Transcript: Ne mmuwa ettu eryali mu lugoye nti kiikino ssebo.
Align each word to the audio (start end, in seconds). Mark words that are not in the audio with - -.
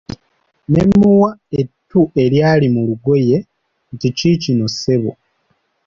Ne 0.71 0.81
mmuwa 0.87 1.29
ettu 1.61 2.01
eryali 2.23 2.67
mu 2.73 2.81
lugoye 2.87 3.37
nti 3.93 4.07
kiikino 4.17 4.65
ssebo. 4.73 5.11